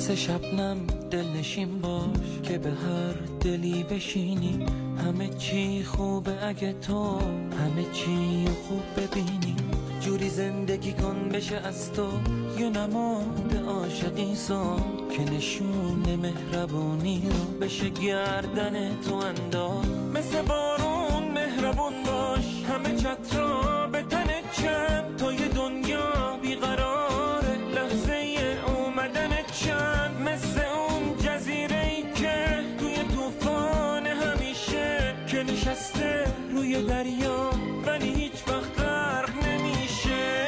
[0.00, 4.66] مثل شبنم دلنشین باش که به هر دلی بشینی.
[4.98, 7.18] همه چی خوبه اگه تو
[7.58, 9.56] همه چی خوب ببینی.
[10.00, 12.06] جوری زندگی کن بشه از تو
[12.58, 21.92] یه نماد عاشقی سان که نشون مهربونی رو بشه گردن تو انداز مثل بارون مهربون
[22.06, 23.39] باش همه چترا
[35.30, 37.50] که نشسته روی دریا
[37.86, 40.46] ولی هیچ وقت غرق نمیشه.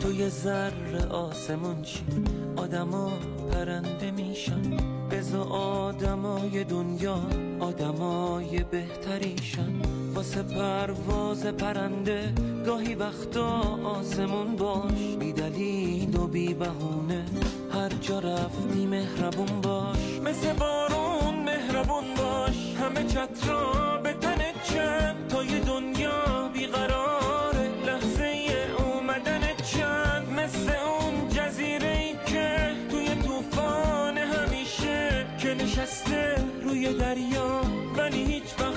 [0.00, 2.04] تو یه ذره آسمون چی؟
[2.56, 3.12] آدما
[3.52, 4.57] پرنده میشن.
[6.38, 7.18] آدمای دنیا
[7.60, 9.82] آدمای بهتریشن.
[10.14, 12.32] واسه پرواز پرنده
[12.66, 15.16] گاهی وقتا آسمون باش.
[15.18, 15.32] بی
[16.16, 17.24] و بی بهونه
[17.72, 20.20] هر جا رفتی مهربون باش.
[20.24, 22.74] مثل بارون مهربون باش.
[22.80, 23.77] همه چترا
[36.92, 37.60] دریا
[37.96, 38.67] ولی هیچ وقت